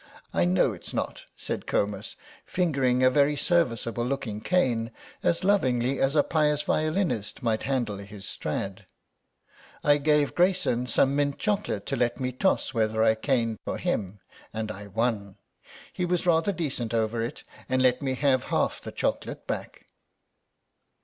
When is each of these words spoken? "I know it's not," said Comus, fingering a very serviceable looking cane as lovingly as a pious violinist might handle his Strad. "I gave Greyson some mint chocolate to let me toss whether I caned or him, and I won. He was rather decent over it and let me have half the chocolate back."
"I 0.33 0.45
know 0.45 0.73
it's 0.73 0.95
not," 0.95 1.25
said 1.37 1.67
Comus, 1.67 2.15
fingering 2.43 3.03
a 3.03 3.09
very 3.11 3.35
serviceable 3.35 4.03
looking 4.03 4.41
cane 4.41 4.89
as 5.21 5.43
lovingly 5.43 5.99
as 6.01 6.15
a 6.15 6.23
pious 6.23 6.63
violinist 6.63 7.43
might 7.43 7.61
handle 7.69 7.97
his 7.97 8.25
Strad. 8.25 8.87
"I 9.83 9.97
gave 9.97 10.33
Greyson 10.33 10.87
some 10.87 11.15
mint 11.15 11.37
chocolate 11.37 11.85
to 11.85 11.95
let 11.95 12.19
me 12.19 12.31
toss 12.31 12.73
whether 12.73 13.03
I 13.03 13.13
caned 13.13 13.59
or 13.67 13.77
him, 13.77 14.21
and 14.51 14.71
I 14.71 14.87
won. 14.87 15.35
He 15.93 16.05
was 16.05 16.25
rather 16.25 16.51
decent 16.51 16.95
over 16.95 17.21
it 17.21 17.43
and 17.69 17.79
let 17.83 18.01
me 18.01 18.15
have 18.15 18.45
half 18.45 18.81
the 18.81 18.91
chocolate 18.91 19.45
back." 19.45 19.85